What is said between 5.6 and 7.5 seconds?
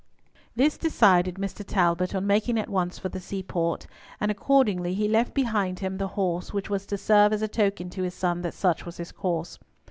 him the horse, which was to serve as a